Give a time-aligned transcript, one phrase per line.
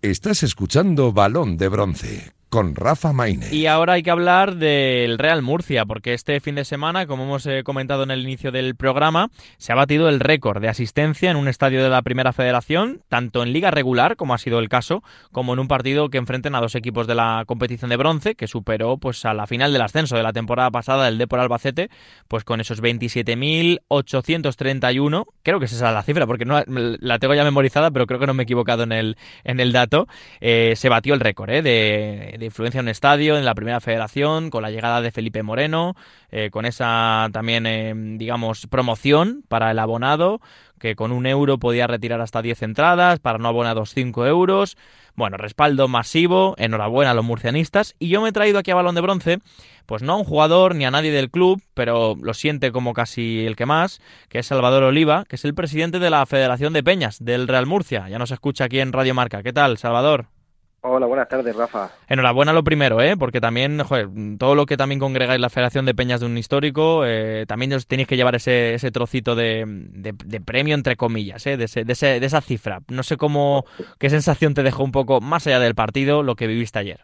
[0.00, 3.46] Estás escuchando Balón de Bronce con Rafa Maine.
[3.52, 7.44] Y ahora hay que hablar del Real Murcia, porque este fin de semana, como hemos
[7.46, 9.28] eh, comentado en el inicio del programa,
[9.58, 13.42] se ha batido el récord de asistencia en un estadio de la Primera Federación, tanto
[13.42, 15.02] en liga regular, como ha sido el caso,
[15.32, 18.46] como en un partido que enfrenten a dos equipos de la competición de bronce, que
[18.46, 21.90] superó pues a la final del ascenso de la temporada pasada el Depor Albacete,
[22.28, 27.44] pues con esos 27.831, creo que es esa la cifra, porque no la tengo ya
[27.44, 30.06] memorizada, pero creo que no me he equivocado en el, en el dato,
[30.40, 33.80] eh, se batió el récord eh, de de influencia en un estadio, en la primera
[33.80, 35.94] federación, con la llegada de Felipe Moreno,
[36.30, 40.40] eh, con esa también, eh, digamos, promoción para el abonado,
[40.78, 44.76] que con un euro podía retirar hasta 10 entradas, para no abonados 5 euros.
[45.14, 47.96] Bueno, respaldo masivo, enhorabuena a los murcianistas.
[47.98, 49.38] Y yo me he traído aquí a Balón de Bronce,
[49.86, 53.44] pues no a un jugador ni a nadie del club, pero lo siente como casi
[53.44, 56.84] el que más, que es Salvador Oliva, que es el presidente de la Federación de
[56.84, 58.08] Peñas del Real Murcia.
[58.08, 59.42] Ya nos escucha aquí en Radio Marca.
[59.42, 60.37] ¿Qué tal, Salvador?
[60.80, 61.90] Hola, buenas tardes, Rafa.
[62.08, 63.16] Enhorabuena lo primero, ¿eh?
[63.16, 67.04] porque también, joder, todo lo que también congregáis la Federación de Peñas de un histórico,
[67.04, 71.56] eh, también os tenéis que llevar ese, ese trocito de, de, premio, entre comillas, ¿eh?
[71.56, 72.78] de, ese, de, ese, de, esa cifra.
[72.88, 73.64] No sé cómo,
[73.98, 77.00] qué sensación te dejó un poco más allá del partido lo que viviste ayer.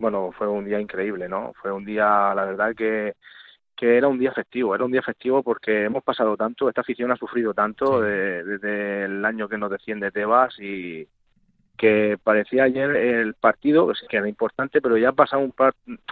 [0.00, 1.52] Bueno, fue un día increíble, ¿no?
[1.62, 3.14] Fue un día, la verdad que
[3.76, 7.10] que era un día festivo, era un día festivo porque hemos pasado tanto, esta afición
[7.10, 11.08] ha sufrido tanto desde el año que nos desciende Tebas y,
[11.76, 15.52] que parecía ayer el partido, que era importante, pero ya pasa a un,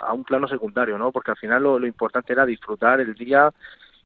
[0.03, 1.13] a un plano secundario, ¿no?
[1.13, 3.53] Porque al final lo, importante era disfrutar el día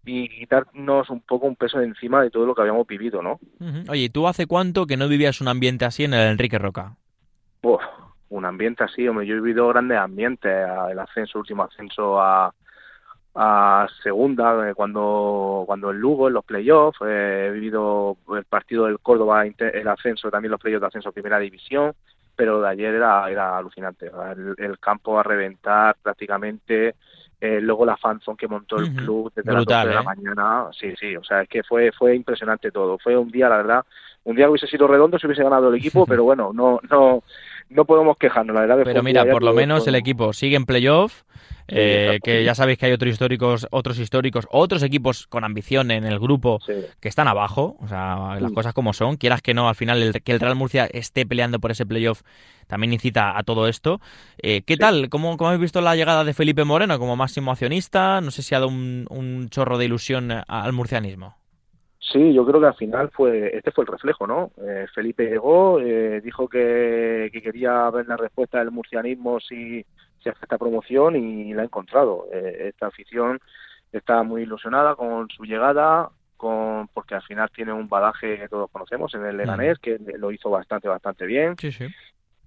[0.05, 3.41] y quitarnos un poco un peso de encima de todo lo que habíamos vivido, ¿no?
[3.89, 6.97] Oye, ¿tú hace cuánto que no vivías un ambiente así en el Enrique Roca?
[8.29, 10.53] un ambiente así, hombre, yo he vivido grandes ambientes,
[10.91, 12.53] el ascenso, último ascenso a,
[13.35, 18.87] a segunda eh, cuando cuando el Lugo en los playoffs eh, he vivido el partido
[18.87, 21.93] del Córdoba el ascenso también los playoffs de ascenso a primera división
[22.37, 24.11] pero de ayer era era alucinante
[24.59, 26.95] el, campo a reventar prácticamente
[27.41, 30.69] eh, luego la fanzone que montó el club desde las 12 de la mañana.
[30.73, 32.99] Sí sí o sea es que fue fue impresionante todo.
[32.99, 33.85] Fue un día la verdad
[34.25, 37.23] un día que hubiese sido redondo si hubiese ganado el equipo pero bueno no no
[37.69, 41.23] no podemos quejarnos la verdad pero mira por lo menos el equipo sigue en playoff
[41.67, 46.05] eh, que ya sabéis que hay otros históricos, otros históricos, otros equipos con ambición en
[46.05, 46.61] el grupo
[47.01, 50.23] que están abajo, o sea, las cosas como son, quieras que no, al final el,
[50.23, 52.23] que el Real Murcia esté peleando por ese playoff
[52.67, 54.01] también incita a todo esto.
[54.39, 55.09] Eh, ¿Qué tal?
[55.09, 58.21] ¿Cómo, ¿Cómo habéis visto la llegada de Felipe Moreno como máximo accionista?
[58.21, 61.37] No sé si ha dado un, chorro de ilusión al murcianismo.
[62.13, 64.53] Sí, yo creo que al final fue este fue el reflejo, ¿no?
[64.63, 69.85] Eh, Felipe llegó, dijo que, que, quería ver la respuesta del murcianismo si
[70.25, 72.27] se hace esta promoción y la ha encontrado.
[72.33, 73.39] Eh, esta afición
[73.93, 78.71] está muy ilusionada con su llegada, con porque al final tiene un badaje que todos
[78.71, 81.57] conocemos en el Leganés, que lo hizo bastante, bastante bien.
[81.59, 81.87] Sí, sí.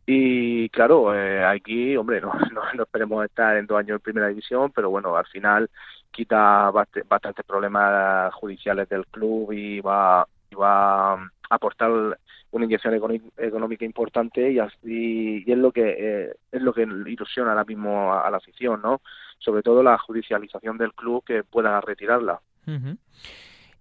[0.10, 2.32] Y claro, eh, aquí, hombre, no,
[2.74, 5.70] no, esperemos estar en dos años en primera división, pero bueno, al final
[6.12, 11.92] quita bastantes problemas judiciales del club y va, y va a aportar
[12.52, 12.94] una inyección
[13.38, 14.60] económica importante y,
[14.90, 19.02] y, es lo que eh, es lo que ilusiona ahora mismo a, la afición, ¿no?
[19.40, 22.40] Sobre todo la judicialización del club que pueda retirarla.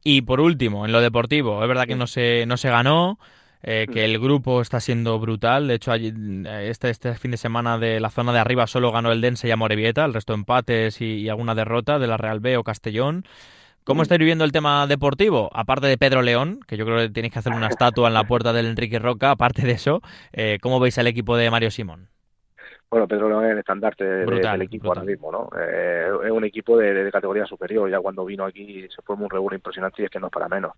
[0.02, 3.18] Y por último, en lo deportivo, es verdad que no se no se ganó.
[3.62, 5.68] Eh, que el grupo está siendo brutal.
[5.68, 9.20] De hecho, este, este fin de semana de la zona de arriba solo ganó el
[9.20, 12.64] Dense y Amorebieta, el resto empates y, y, alguna derrota de la Real B o
[12.64, 13.24] Castellón.
[13.86, 15.48] ¿Cómo estáis viviendo el tema deportivo?
[15.52, 18.24] Aparte de Pedro León, que yo creo que tenéis que hacer una estatua en la
[18.24, 20.00] puerta del Enrique Roca, aparte de eso,
[20.32, 22.08] eh, ¿cómo veis al equipo de Mario Simón?
[22.90, 25.50] Bueno, Pedro León es el estandarte del equipo ahora mismo, ¿no?
[25.56, 27.88] Eh, es un equipo de, categoría superior.
[27.88, 30.48] Ya cuando vino aquí se fue un regulo impresionante y es que no es para
[30.48, 30.72] menos.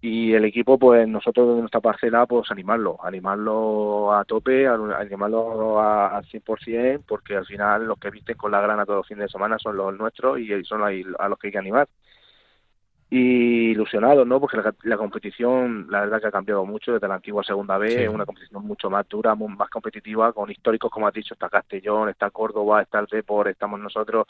[0.00, 6.24] Y el equipo, pues nosotros de nuestra parcela, pues animarlo, animarlo a tope, animarlo al
[6.24, 9.58] 100%, porque al final los que visten con la grana todos los fines de semana
[9.58, 11.88] son los nuestros y son a los que hay que animar.
[13.10, 13.47] Y
[13.78, 14.40] ilusionado, ¿no?
[14.40, 18.08] Porque la, competición, la verdad que ha cambiado mucho desde la antigua Segunda B, es
[18.08, 22.30] una competición mucho más dura, más competitiva, con históricos, como has dicho, está Castellón, está
[22.30, 24.26] Córdoba, está el Depor, estamos nosotros,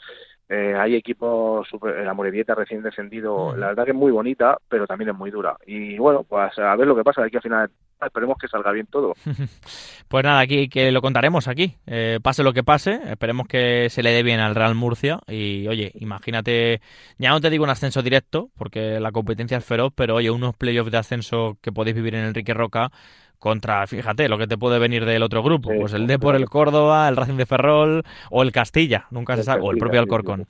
[0.47, 4.85] eh, hay equipos, super, la Morevieta recién descendido, la verdad que es muy bonita, pero
[4.85, 5.57] también es muy dura.
[5.65, 7.71] Y bueno, pues a ver lo que pasa de aquí al final
[8.05, 9.13] esperemos que salga bien todo.
[10.07, 11.75] pues nada, aquí que lo contaremos aquí.
[11.85, 15.19] Eh, pase lo que pase, esperemos que se le dé bien al Real Murcia.
[15.27, 16.81] Y oye, imagínate,
[17.17, 20.55] ya no te digo un ascenso directo, porque la competencia es feroz, pero oye, unos
[20.55, 22.91] playoffs de ascenso que podéis vivir en Enrique Roca
[23.39, 27.07] contra, fíjate, lo que te puede venir del otro grupo, pues el Depor, el Córdoba,
[27.07, 30.45] el Racing de Ferrol o el Castilla, nunca se sabe, o el propio Alcorcón.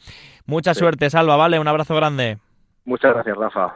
[0.48, 1.60] Mucha suerte, Salva, ¿vale?
[1.60, 2.40] Un abrazo grande.
[2.86, 3.75] Muchas gracias, Rafa.